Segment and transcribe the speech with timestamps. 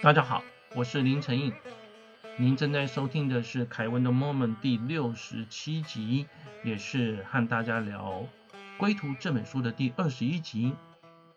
[0.00, 0.44] 大家好，
[0.76, 1.52] 我是林承印，
[2.38, 6.26] 您正在收听的是凯文的 Moment 第六十七集，
[6.64, 8.24] 也是和大家聊
[8.78, 10.72] 《归途》这本书的第二十一集。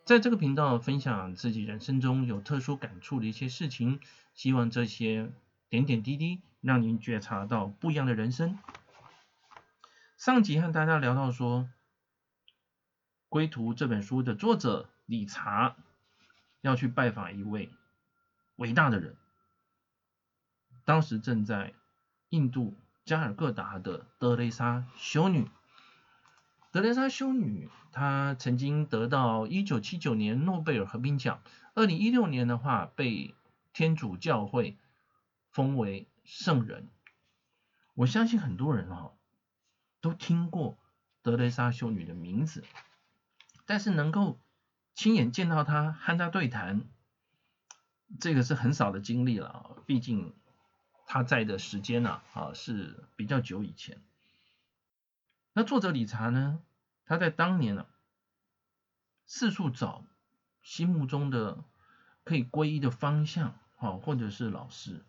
[0.06, 4.00] 在这个频道分享自己人生中有特殊感触的一些事情，
[4.36, 5.32] 希望这些
[5.68, 8.60] 点点滴滴让您觉察到不一样的人生。
[10.22, 11.62] 上集和大家聊到说，
[13.28, 15.76] 《归途》这本书的作者理查
[16.62, 17.72] 要去拜访一位
[18.56, 19.18] 伟大的人，
[20.86, 21.74] 当时正在
[22.30, 25.50] 印度加尔各答的德雷莎修女。
[26.72, 31.42] 德雷莎修女，她曾经得到一九七九年诺贝尔和平奖，
[31.74, 33.34] 二零一六年的话被
[33.74, 34.78] 天主教会
[35.50, 36.90] 封为圣人。
[37.96, 39.14] 我相信很多人哈
[40.02, 40.78] 都听过
[41.22, 42.64] 德雷莎修女的名字，
[43.66, 44.40] 但是能够
[44.94, 46.84] 亲眼见到她和她对谈，
[48.20, 49.78] 这个是很少的经历了。
[49.86, 50.34] 毕竟
[51.06, 54.02] 她在的时间呢啊是比较久以前。
[55.54, 56.62] 那作者理查呢？
[57.04, 57.86] 他在当年呢，
[59.26, 60.06] 四处找
[60.62, 61.62] 心目中的
[62.24, 65.04] 可以皈依的方向，好，或者是老师，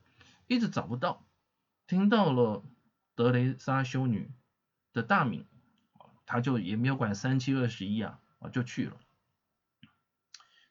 [0.48, 1.24] 一直找不到。
[1.86, 2.64] 听到了
[3.14, 4.33] 德雷莎修女
[4.93, 5.47] 的大名，
[6.27, 8.97] 他就也没有管三七二十一啊，啊，就去了。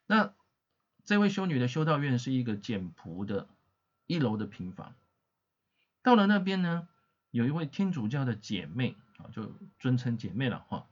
[0.06, 0.34] 那
[1.04, 3.48] 这位修女的修道院是一个简朴的
[4.08, 4.96] 一楼的平房。
[6.04, 6.88] 到了那边呢，
[7.30, 9.30] 有一位天主教的姐妹啊。
[9.32, 10.88] 就尊称姐妹了哈，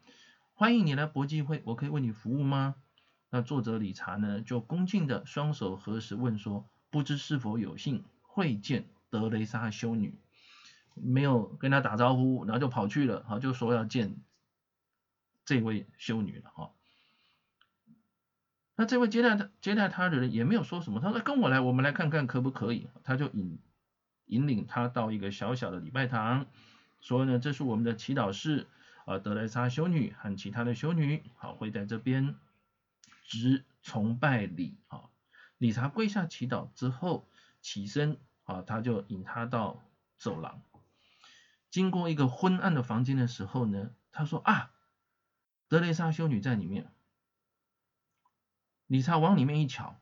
[0.54, 2.76] 欢迎你来博济会，我可以为你服务吗？
[3.32, 10.20] 那作者理查呢，就恭敬的双手合十问说，不知是否有幸会见德雷莎修女？
[10.94, 14.18] 没有跟他打招呼，然后就跑去了，好就说要见
[15.45, 16.72] 这位修女了哈。
[18.76, 22.89] 那这位接待他接待他的人也没有说什么，他说跟我来，我们来看看可不可以？
[23.04, 23.60] 他就引
[24.27, 26.45] 引领他到一个小小的礼拜堂。
[27.02, 28.67] 所以呢，这是我们的祈祷室，
[29.06, 32.36] 呃，德莱莎修女和其他的修女，好，会在这边
[33.23, 35.04] 执崇拜礼，啊，
[35.58, 37.26] 理查跪下祈祷之后
[37.61, 39.82] 起身，啊，他就引他到
[40.17, 40.61] 走廊，
[41.70, 44.72] 经过一个昏暗的房间的时候呢，他说啊，
[45.68, 46.92] 德雷莎修女在里面，
[48.88, 50.00] 理查往里面一瞧，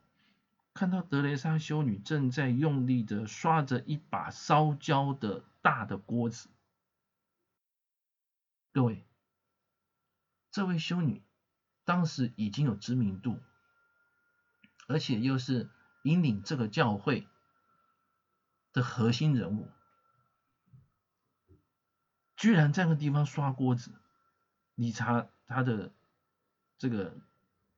[0.73, 6.49] 看到德雷莎修女正在用力的刷着一把烧焦的大的锅子。
[8.71, 9.05] 各位，
[10.51, 11.21] 这位修女
[11.83, 13.39] 当时已经有知名度，
[14.87, 15.69] 而且又是
[16.03, 17.27] 引领这个教会
[18.71, 19.69] 的核心人物，
[22.37, 23.91] 居然在那个地方刷锅子。
[24.75, 25.91] 理查他的
[26.77, 27.11] 这个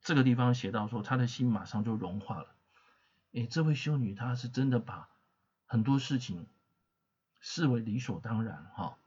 [0.01, 2.47] 这个地方写到说，他的心马上就融化了。
[3.33, 5.07] 哎，这位修女她是真的把
[5.65, 6.45] 很多事情
[7.39, 8.97] 视为理所当然，哈。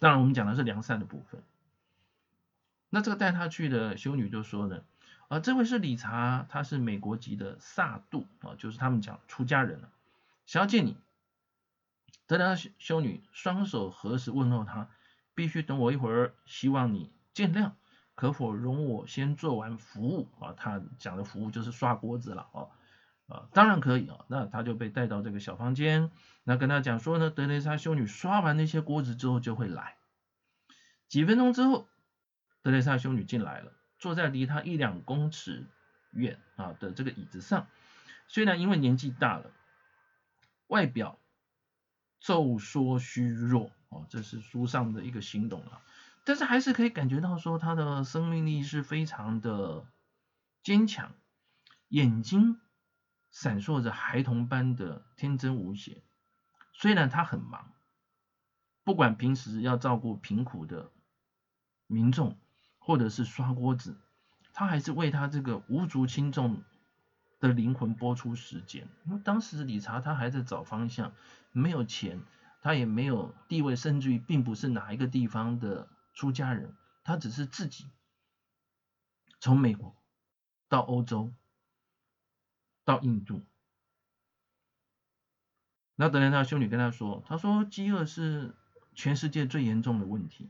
[0.00, 1.40] 当然，我们讲的是良善的部分。
[2.90, 4.82] 那这个带他去的修女就说呢，
[5.28, 9.88] 啊，这位是理查，他是美国籍的萨杜啊，就是他们讲出家人了，
[10.46, 10.96] 想要见你。
[12.28, 14.90] 德拉修女双手合十问候他，
[15.34, 17.72] 必须等我一会儿，希望你见谅，
[18.14, 20.52] 可否容我先做完服务啊？
[20.54, 22.68] 他讲的服务就是刷锅子了哦。
[23.28, 26.10] 啊，当然可以啊，那他就被带到这个小房间，
[26.44, 29.96] 那跟他讲说呢，德雷莎修女刷完那些锅子之后就会来。
[31.08, 31.88] 几分钟之后，
[32.62, 35.66] 德雷莎修女进来了，坐在离他一两公尺
[36.10, 37.66] 远啊的这个椅子上。
[38.26, 39.50] 虽然因为年纪大了，
[40.66, 41.18] 外表
[42.28, 45.80] 皱缩虚弱哦，这是书上的一个形容了，
[46.24, 49.86] 但是还是可以感觉到说他的生命力是非常的
[50.62, 51.12] 坚强，
[51.88, 52.60] 眼睛。
[53.30, 56.02] 闪烁着孩童般的天真无邪。
[56.74, 57.72] 虽然他很忙，
[58.84, 60.90] 不管平时要照顾贫苦的
[61.86, 62.36] 民众，
[62.78, 63.96] 或者是刷锅子，
[64.52, 66.62] 他还是为他这个无足轻重
[67.40, 68.86] 的灵魂播出时间。
[69.06, 71.12] 因为当时理查他还在找方向，
[71.58, 72.22] 没有钱，
[72.62, 76.74] 他也没有地位，甚至于并不是哪一个地方的出家人，
[77.04, 77.86] 他只是自己
[79.40, 79.94] 从美国
[80.68, 81.32] 到欧洲。
[82.84, 83.42] 到印度，
[85.94, 88.54] 那德雷莎修女跟他说：“他说饥饿是
[88.94, 90.48] 全世界最严重的问题，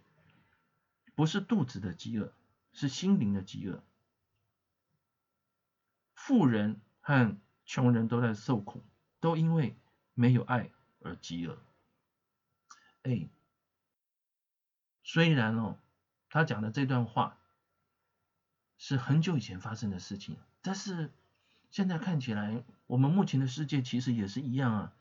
[1.16, 2.32] 不是肚子的饥饿，
[2.72, 3.82] 是心灵的饥饿。
[6.14, 8.84] 富人和穷人都在受苦，
[9.18, 9.76] 都因为
[10.14, 11.58] 没有爱而饥饿。”
[13.02, 13.28] 哎，
[15.02, 15.78] 虽然哦，
[16.28, 17.38] 他讲的这段话
[18.76, 21.10] 是很久以前发生的事情，但是
[21.70, 24.92] 现在看起来，我们目前的世界其实也是一样啊，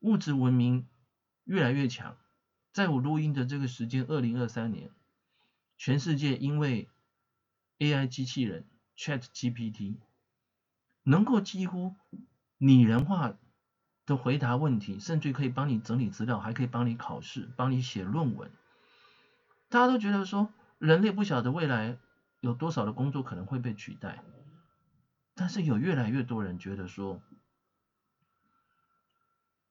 [0.00, 0.86] 物质文明
[1.44, 2.16] 越来越强。
[2.72, 4.90] 在我录音的这个时间，二零二三年，
[5.76, 6.88] 全世界因为
[7.78, 8.64] AI 机器人
[8.96, 9.96] Chat GPT
[11.02, 11.96] 能够几乎
[12.58, 13.34] 拟人化
[14.06, 18.50] 的回答问题，甚至可以帮你整理资料，还可以帮你考试，帮你写论文。
[19.68, 21.96] 大家都觉得说，人类不晓得未来
[22.40, 24.22] 有多少的工作可能会被取代，
[25.34, 27.22] 但是有越来越多人觉得说，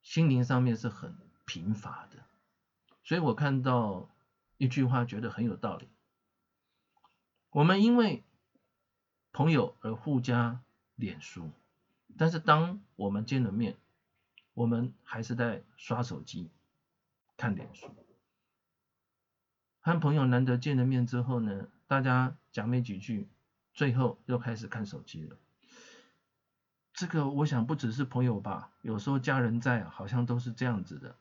[0.02, 2.24] 心灵上面是很贫乏的。
[3.04, 4.10] 所以我看到
[4.58, 5.90] 一句话，觉得很有道理。
[7.50, 8.24] 我们因为
[9.34, 10.62] 朋友而互加
[10.96, 11.52] 脸书，
[12.18, 13.78] 但是当我们见了面，
[14.60, 16.52] 我们还是在刷手机、
[17.38, 17.96] 看脸书。
[19.80, 23.30] 和朋友难得见了面之后呢，大家讲没几句，
[23.74, 25.38] 最后又开始看手机了。
[26.92, 31.16] 这个我想不只是朋友吧，有时候家人在，好像都是这样子的。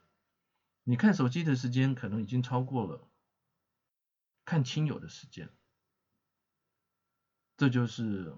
[0.82, 3.06] 你看手机的时间可能已经超过了
[4.44, 5.48] 看亲友的时间，
[7.56, 8.34] 这就是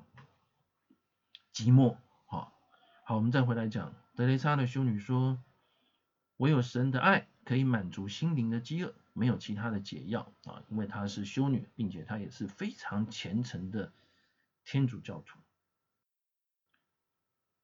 [1.55, 1.97] 寂寞。
[2.26, 2.52] 好，
[3.06, 5.43] 好，我们再回来讲德雷莎的修女说
[6.39, 10.62] ：“唯有神的爱可以满足心灵的饥饿，没有其他的解药啊！
[10.69, 13.93] 因为她是修女，并且她也是非常虔诚的
[14.65, 15.39] 天主教徒。”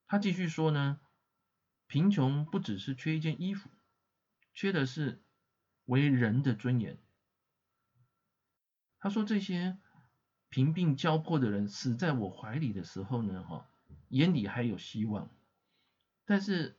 [0.08, 1.00] 她继续说呢
[1.86, 3.68] ：“贫穷不只是缺一件衣服。”
[4.54, 5.20] 缺的是
[5.84, 6.98] 为人的尊严。
[8.98, 9.76] 他说：“这些
[10.48, 13.68] 贫病交迫的人死在我怀里的时候呢，哈，
[14.08, 15.28] 眼里还有希望。
[16.26, 16.76] 但是，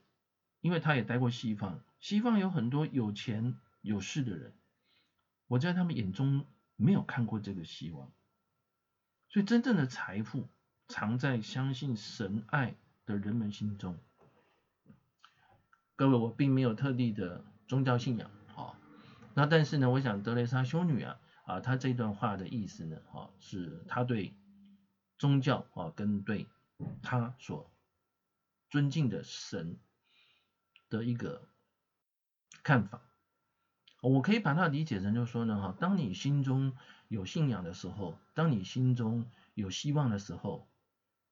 [0.60, 4.52] 因为他也待过西方，西方有很多有钱有势的人，
[5.48, 6.46] 我在他们眼中
[6.76, 8.12] 没有看过这个希望。
[9.28, 10.48] 所以，真正的财富
[10.86, 13.98] 藏在相信神爱的人们心中。
[15.96, 18.78] 各位，我并没有特地的。”宗教信仰，好，
[19.34, 24.32] 那但是呢，我想德雷莎修女啊，啊，她这段话的意思呢，哈，是她对
[25.18, 26.46] 宗教啊，跟对
[27.02, 27.70] 她所
[28.68, 29.78] 尊敬的神
[30.88, 31.48] 的一个
[32.62, 33.02] 看法。
[34.00, 36.76] 我可以把它理解成，就说呢，哈，当你心中
[37.08, 40.68] 有信仰的时候，当你心中有希望的时候，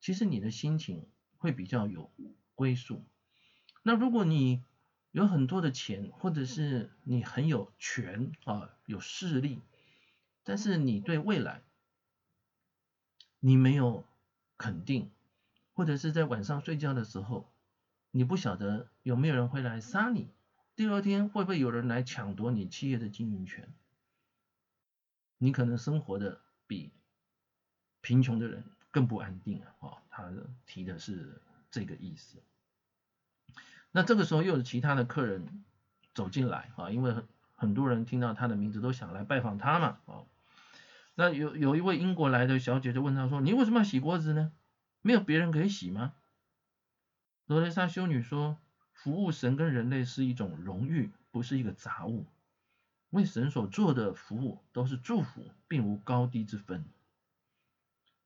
[0.01, 2.11] 其实你的心情会比较有
[2.57, 3.05] 归宿。
[3.85, 4.65] 那如果你
[5.13, 9.63] 有很多的钱，或者是你很有权啊，有势力，
[10.43, 11.63] 但是你对未来
[13.39, 14.05] 你没有
[14.57, 15.13] 肯定，
[15.77, 17.53] 或者是在晚上睡觉的时候，
[18.11, 20.31] 你不晓得有没有人会来杀你，
[20.75, 23.69] 第二天会不会有人来抢夺你企业的经营权，
[25.37, 26.95] 你可能生活的比
[28.01, 29.69] 贫穷的人更不安定啊！
[29.81, 30.33] 啊，他
[30.65, 32.43] 提的是这个意思。
[33.93, 35.63] 那这个时候又有其他的客人
[36.15, 40.25] 走进来啊，因为很很多人听到他的名字都想来拜访他嘛啊。
[41.15, 44.53] 那有有一位英国来的小姐就问他说：“你为什么要洗锅子呢？
[45.07, 46.15] 没有别人可以洗吗？”
[47.47, 48.59] 罗蕾莎修女说
[48.93, 52.27] ：“服务神跟人类是一种荣誉，不是一个杂物。
[53.11, 56.85] 为神所做的服务都是祝福，并无高低之分。”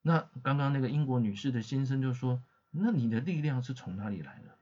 [0.01, 4.57] 那刚刚那个英国女士的先生就说：“那你的力量是从哪里来的？”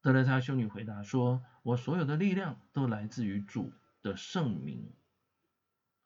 [0.00, 4.92] 德雷莎修女回答说：“我所有的力量都来自于主的圣名。”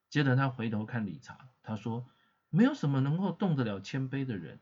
[0.09, 2.07] 接着她回头看理查，她说
[2.55, 4.61] ：“没有什么能够动得了谦卑的人，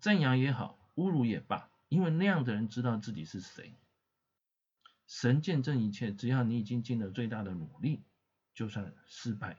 [0.00, 3.74] 赞扬也好，侮辱也罢，因为那样的人知道自己是谁。
[5.06, 8.02] 神见证一切，只要你已经尽了最大的努力，
[8.54, 9.58] 就算失败，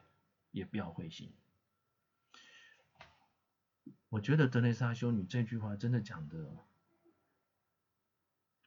[0.49, 1.31] 也不要灰心。”
[4.09, 6.57] 我觉得德雷莎修女这句话真的讲的。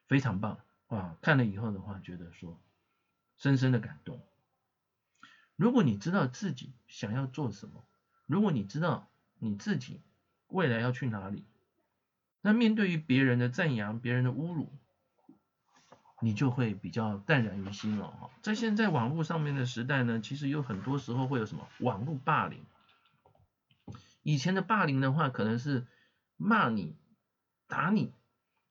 [0.07, 1.19] 非常棒啊！
[1.21, 2.62] 看了以后的话，觉得说
[3.37, 4.25] 深深的感动。
[5.57, 7.85] 如果你知道自己想要做什么，
[8.31, 9.09] 如果你知道
[9.41, 10.01] 你自己
[10.47, 11.45] 未来要去哪里，
[12.41, 14.69] 那面对于别人的赞扬、别人的侮辱，
[16.21, 18.31] 你就会比较淡然于心了哈。
[18.41, 22.63] 在现在网络上面的时代呢，其实有很多时候会有什么网络霸凌。
[24.23, 25.89] 以前的霸凌的话，可能是
[26.37, 26.95] 骂你、
[27.67, 28.13] 打你。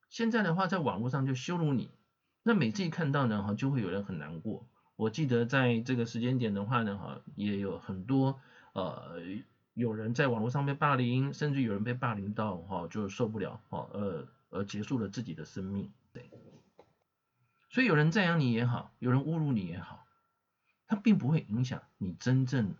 [0.08, 1.90] 现在的话，在网络上就羞辱你，
[2.44, 4.66] 那每次一看到呢，哈，就会有人很难过。
[4.96, 8.40] 我记得在这个时间点的话呢，哈，也有很多
[8.74, 9.22] 呃，
[9.74, 15.92] 有人在网络上被霸凌，甚至有人被霸凌到哈，就受不了，哈，呃，而结束了自己的生命。
[16.12, 16.30] 对，
[17.70, 20.06] 所以有人赞扬你也好，有人侮辱你也好，
[20.88, 22.76] 它并不会影响你真正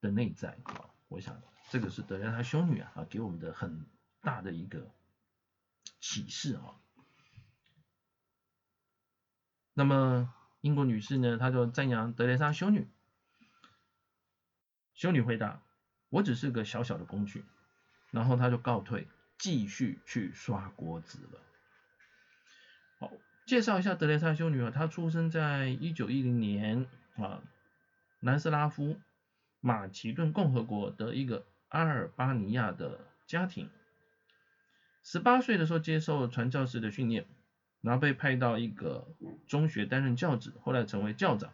[0.00, 0.90] 的内在啊。
[1.08, 1.40] 我想
[1.70, 3.86] 这个是德雷莎修女啊给我们的很
[4.20, 4.90] 大的一个
[6.00, 6.76] 启示啊。
[9.74, 12.88] 那么英国女士呢，她就赞扬德雷莎修女。
[14.98, 15.62] 修女回答
[16.10, 17.44] ：“我只是个小小的工具。”
[18.10, 19.06] 然后他就告退，
[19.38, 21.40] 继续去刷锅子了。
[22.98, 23.12] 好，
[23.46, 27.40] 介绍一下德雷莎修女啊，她出生在一九一零年啊，
[28.18, 28.98] 南斯拉夫
[29.60, 33.70] 马其顿共和国的一个阿尔巴尼亚的家庭。
[35.04, 37.24] 十八岁的时候接受传教士的训练。
[37.80, 39.06] 然后被派到一个
[39.46, 41.52] 中学担任教职，后来成为教长。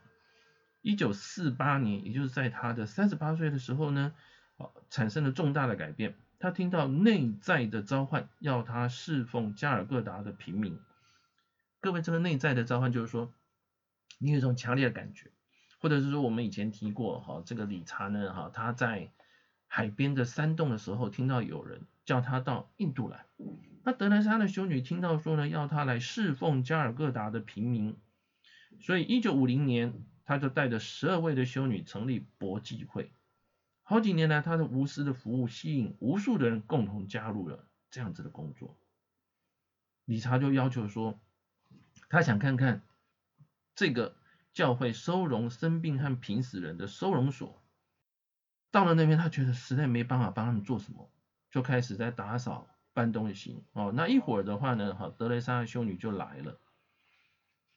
[0.85, 4.13] 一九四八年，也就是在他的三十八岁的时候呢，
[4.59, 6.15] 啊，产生了重大的改变。
[6.39, 10.79] 他听到内在的召唤，要他侍奉加尔各答的平民。
[11.81, 13.33] 各位，这个内在的召唤就是说，
[14.19, 15.31] 你有一种强烈的感觉，
[15.79, 19.11] 或者是说我们以前提过，哈，这个理查呢，哈，他在
[19.67, 23.25] 海边的山洞的时候，听到有人叫他到印度来。
[23.85, 27.97] 那德莱莎的修女听到说呢，要他来侍奉加尔各答的平民，
[28.81, 29.95] 所以一九五零年，
[30.25, 33.13] 他就带着十二位的修女成立博济会。
[33.83, 38.77] 好几年来，他的无私的服务吸引无数的人共同加入了这样子的工作。
[40.05, 41.19] 理查就要求说，
[42.09, 42.83] 他想看看
[43.75, 44.17] 这个
[44.53, 47.63] 教会收容生病和濒死人的收容所。
[48.71, 51.11] 到了那边，他觉得实在没办法帮他们做什么，
[51.51, 52.69] 就开始在打扫。
[52.95, 56.61] 搬东西哦，那一会儿的话呢，哈，德雷莎修女就来了。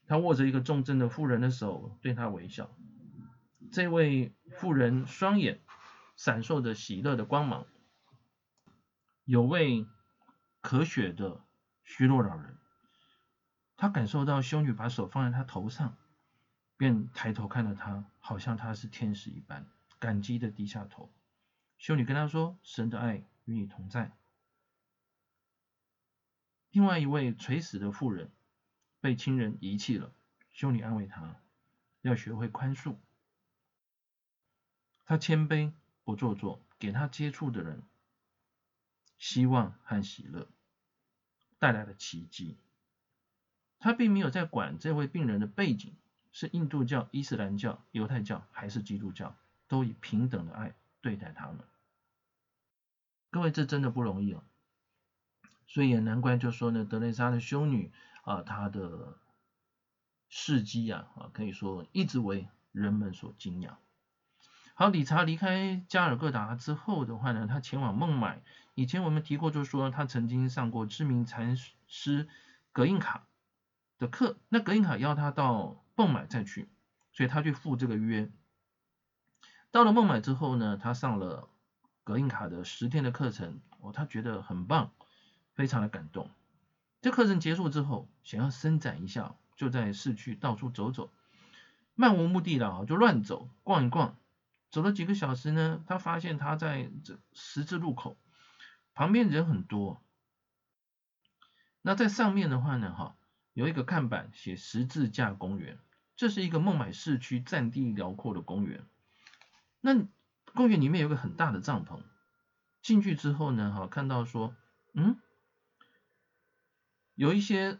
[0.07, 2.73] 他握着一个重症的妇人的手，对她微笑。
[3.71, 5.59] 这位妇人双眼
[6.15, 7.67] 闪烁着喜乐的光芒。
[9.25, 9.85] 有位
[10.61, 11.41] 咳血的
[11.83, 12.57] 虚弱老人，
[13.75, 15.97] 他感受到修女把手放在他头上，
[16.77, 19.67] 便抬头看着他，好像他是天使一般，
[19.99, 21.11] 感激的低下头。
[21.77, 24.13] 修女跟他说：“神的爱与你同在。”
[26.71, 28.31] 另外一位垂死的妇人
[29.07, 30.11] 被亲人遗弃了，
[30.51, 31.37] 修女安慰他，
[32.01, 32.97] 要学会宽恕。
[35.05, 35.71] 他谦卑
[36.03, 37.81] 不做作，给他接触的人
[39.17, 40.49] 希望和喜乐，
[41.57, 42.57] 带来了奇迹。
[43.79, 45.95] 他并没有在管这位病人的背景
[46.33, 49.37] 是印度教、伊斯兰教、犹太教还是基督教，
[49.69, 51.59] 都以平等的爱对待他们。
[53.29, 54.43] 各位，这真的不容易哦。
[55.65, 57.89] 所以也难怪，就说呢，德雷莎的修女
[58.27, 59.17] 啊，他的
[60.27, 63.77] 事迹啊，啊，可以说一直为人们所敬仰。
[64.73, 68.41] 好，理查离开加尔各答之后的话呢，他前往孟买。
[68.75, 71.55] 以前我们提过，就是说他曾经上过知名禅
[71.87, 72.27] 师
[72.73, 73.27] 格印卡
[73.97, 76.67] 的课，那格印卡邀他到孟买再去，
[77.13, 78.29] 所以他去赴这个约。
[79.71, 81.47] 到了孟买之后呢，他上了
[82.03, 84.91] 格印卡的十天的课程，哦，他觉得很棒。
[85.53, 86.29] 非常的感动。
[86.99, 91.11] 这课程结束之后，想要伸展一下，就在市区到处走走，
[91.93, 94.17] 漫无目的的啊，就乱走逛一逛。
[94.71, 98.17] 走了几个小时呢，他发现他在这十字路口
[98.93, 100.01] 旁边人很多。
[101.81, 103.15] 那在上面的话呢，哈，
[103.53, 105.77] 有一个看板写十字架公园，
[106.15, 108.83] 这是一个孟买市区占地辽阔的公园。
[109.81, 109.93] 那
[110.53, 112.01] 公园里面有个很大的帐篷，
[112.81, 114.55] 进去之后呢，哈，看到说，
[114.93, 115.19] 嗯。
[117.17, 117.79] 有一些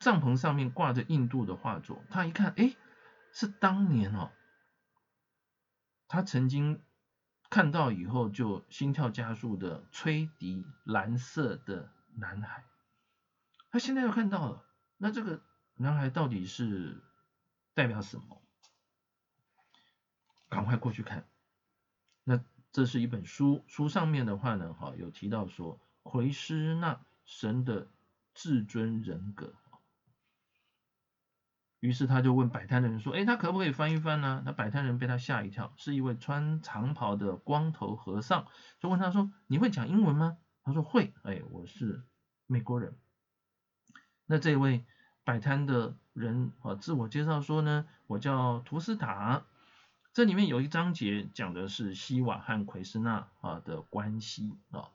[0.00, 2.76] 帐篷上面挂着印度的画作，他一看，哎，
[3.32, 4.30] 是当年哦，
[6.06, 6.82] 他曾经
[7.48, 12.66] 看到以后就心跳加速的吹笛蓝色的男孩，
[13.70, 14.66] 他现在又看到了，
[14.98, 15.40] 那这个
[15.76, 17.02] 男孩到底是
[17.72, 18.42] 代表什么？
[20.50, 21.26] 赶快过去看，
[22.24, 27.88] 那这是一本书，书上面的话呢，哈，有提到说奎师那神的。
[28.36, 29.54] 至尊人格，
[31.80, 38.46] 于是他就问摆摊的人说：“哎，他可不可以翻一翻呢？”那摆摊人被他吓一跳，是一位穿长袍的光头和尚，
[38.78, 42.04] 就问他说：“你会讲英文吗？”他说：“会。”哎，我是
[42.46, 42.98] 美国人。
[44.26, 44.84] 那这位
[45.24, 49.46] 摆摊的人啊，自我介绍说呢：“我叫图斯塔。”
[50.12, 54.90] 这里面有一章节讲的是西瓦和奎斯纳啊的关系啊。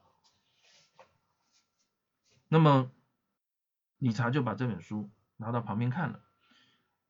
[2.47, 2.91] 那么。
[4.01, 6.19] 理查就把这本书拿到旁边看了。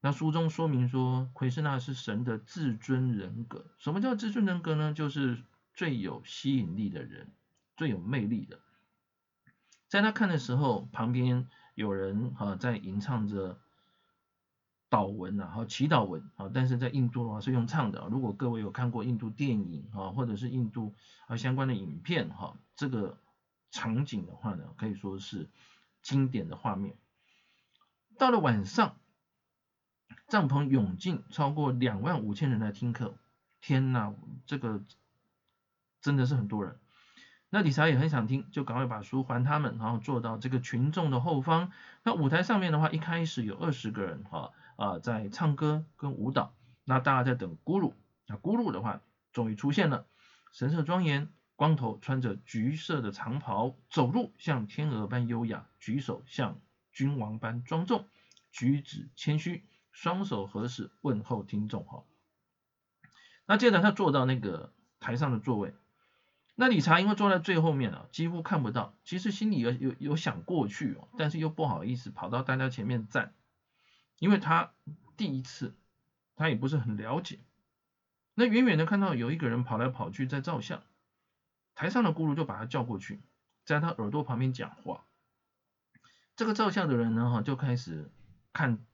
[0.01, 3.71] 那书中说明说，奎斯纳是神的至尊人格。
[3.77, 4.93] 什么叫至尊人格呢？
[4.93, 5.41] 就是
[5.73, 7.31] 最有吸引力的人，
[7.77, 8.59] 最有魅力的。
[9.87, 13.57] 在他看的时候，旁边有人哈在吟唱着
[14.89, 18.05] 祷文啊，和祈祷文啊，但是在印度的话是用唱的。
[18.11, 20.93] 如果各位有看过印度电影啊，或者是印度
[21.27, 23.17] 啊相关的影片哈，这个
[23.69, 25.47] 场景的话呢，可以说是
[26.01, 26.97] 经典的画面。
[28.17, 28.97] 到了晚上，
[30.27, 33.17] 帐篷涌进超过两万五千人来听课，
[33.59, 34.13] 天呐，
[34.45, 34.83] 这个
[36.01, 36.79] 真的是很多人。
[37.49, 41.71] 那理查也很想听，就赶快把书还他们，然后坐到这个群众的后方。
[42.03, 44.51] 那舞台上面的话，一开始有二十个人哈。
[44.77, 46.55] 啊，在唱歌跟舞蹈，
[46.85, 47.93] 那大家在等咕噜，
[48.25, 50.07] 那咕噜的话终于出现了，
[50.51, 56.59] 神色庄严，光头，穿着橘色的长袍，走路像天鹅般优雅，举手像
[56.91, 58.07] 君王般庄重，
[58.51, 62.03] 举止谦虚，双手合十问候听众哈。
[63.45, 65.75] 那接着他坐到那个台上的座位，
[66.55, 73.35] 那理查因为坐在最后面啊，几乎看不到，其实心里有有有想过去哦，但是又不好意思跑到大家前面站。
[74.17, 74.73] 因为他
[75.15, 75.75] 第一次，
[76.35, 77.37] 他也不是很了解。
[78.33, 80.81] 那远远的看到有一个人跑来跑去在照相，
[81.75, 83.21] 台上的咕噜就把他叫过去，
[83.65, 85.05] 在他耳朵旁边讲话。
[86.35, 88.11] 这个照相的人呢，哈，就开始
[88.53, 88.85] 看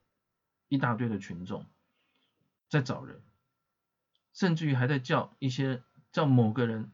[0.67, 1.65] 一大堆的群众
[2.69, 3.21] 在找人，
[4.33, 6.91] 甚至于还在叫一些叫某个人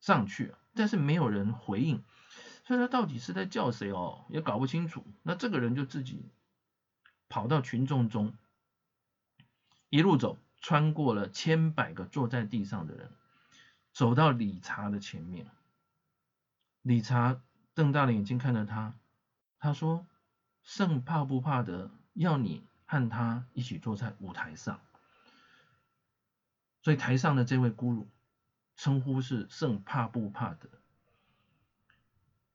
[0.00, 2.02] 上去，但是没有人回应，
[2.64, 5.04] 所以他到底是在叫谁哦，也搞不清楚。
[5.22, 6.30] 那这个人就自己。
[7.32, 8.34] 跑到群众中，
[9.88, 13.12] 一路走，穿过了千百个坐在地上的人，
[13.92, 15.50] 走到理查的前面。
[16.82, 17.42] 理查
[17.74, 18.94] 瞪大了眼睛看着他，
[19.58, 20.06] 他说
[20.62, 24.80] ：“圣怕不怕的，要你和他一起坐在舞台上。”
[26.82, 28.06] 所以台上的这位咕噜
[28.76, 30.70] 称呼是圣怕不怕的。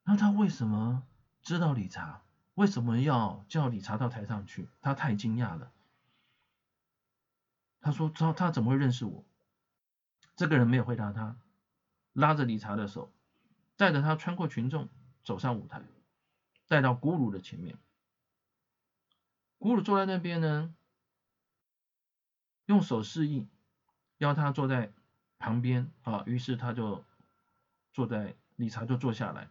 [0.03, 1.03] 那他为什么
[1.41, 2.23] 知道理查？
[2.55, 4.69] 为什么要叫理查到台上去？
[4.81, 5.71] 他太惊讶了。
[7.81, 9.25] 他说：“他他怎么会认识我？”
[10.35, 11.37] 这个人没有回答他，
[12.13, 13.11] 拉着理查的手，
[13.77, 14.89] 带着他穿过群众，
[15.23, 15.81] 走上舞台，
[16.67, 17.77] 带到咕噜的前面。
[19.59, 20.75] 咕噜坐在那边呢，
[22.65, 23.47] 用手示意，
[24.17, 24.91] 要他坐在
[25.39, 26.23] 旁边啊。
[26.25, 27.03] 于是他就
[27.93, 29.47] 坐在理查就坐下来。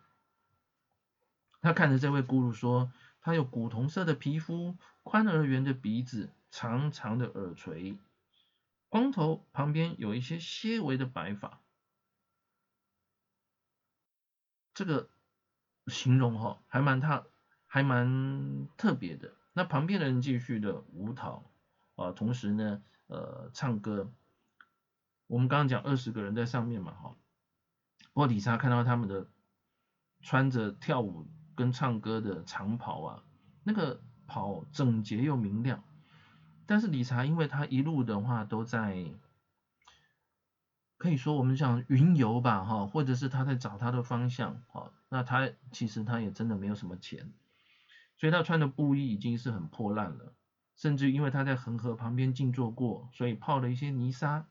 [1.62, 2.92] 他看着这位咕噜说
[3.22, 7.96] ：“他有古铜色的皮肤，宽而圆的鼻子，长长的耳垂，
[8.94, 11.60] 光头，旁边有一些些微的白发。”
[14.72, 15.10] 这个
[15.88, 17.26] 形容哈，还蛮他
[17.66, 19.34] 还蛮特别的。
[19.52, 21.50] 那旁边的人继续的舞蹈
[21.96, 24.12] 啊，同时呢，呃，唱歌。
[25.26, 27.16] 我们刚刚讲二十个人在上面嘛，哈。
[28.12, 29.28] 波底莎看到他们的
[30.20, 31.26] 穿着跳舞。
[31.56, 33.24] 跟唱歌的长袍啊，
[33.64, 35.82] 那个袍整洁又明亮。
[36.66, 39.04] 但是理查因为他一路的话都在，
[40.96, 47.32] 可以说我们讲云游吧，哈，或者是他在找他的方向，哈，那他其实他也真的没有什么钱，
[48.16, 50.32] 所以他穿的布衣已经是很破烂了，
[50.76, 54.46] 甚至因为他在恒河旁边静坐过，所以泡了一些泥沙。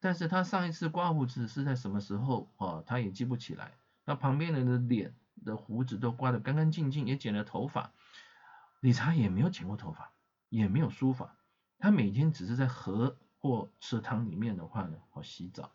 [0.00, 2.82] 但是他上一次刮胡子是在什么时候啊？
[2.86, 3.72] 他也记不起来。
[4.04, 5.14] 那旁边人的脸。
[5.44, 7.92] 的胡子都刮得干干净净，也剪了头发。
[8.80, 10.10] 理查也没有剪过头发，
[10.58, 11.36] 也没有书法。
[11.78, 15.72] 他每天只是在河或池塘里面的话呢，哦洗澡。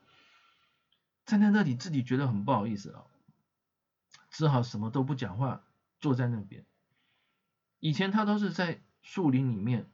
[1.26, 3.06] 站在那里，自己觉得很不好意思啊，
[4.30, 5.64] 只好什么都不讲话，
[6.00, 6.66] 坐在那边。
[7.80, 9.92] 以前他都是在树林里面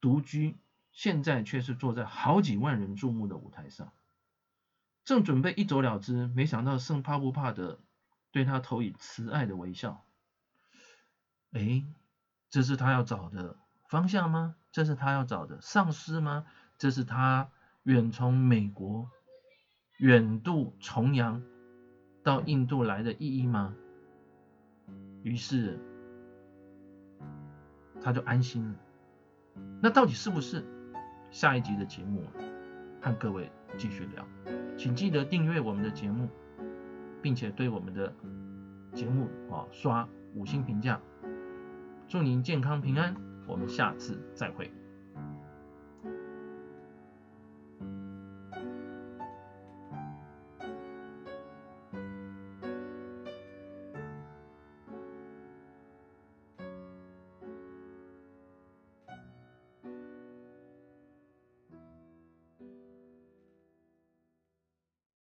[0.00, 0.58] 独居，
[0.90, 3.92] 现在却是坐在好几万人注目的舞台上，
[5.04, 7.78] 正准备一走了之，没想到圣怕不怕的。
[8.30, 10.04] 对他投以慈爱的微笑。
[11.52, 11.82] 哎，
[12.50, 13.56] 这是他要找的
[13.88, 14.54] 方向吗？
[14.70, 16.46] 这是他要找的上司吗？
[16.78, 17.50] 这是他
[17.82, 19.10] 远从美国
[19.96, 21.42] 远渡重洋
[22.22, 23.74] 到印度来的意义吗？
[25.22, 25.80] 于是
[28.00, 28.74] 他就安心了。
[29.82, 30.64] 那到底是不是？
[31.30, 32.24] 下一集的节目
[33.02, 34.24] 和各位继续聊，
[34.76, 36.28] 请记得订阅我们的节目。
[37.20, 38.14] 并且对我们的
[38.94, 41.00] 节目啊刷五星评价，
[42.06, 43.16] 祝您健康平安，
[43.48, 44.70] 我们下次再会。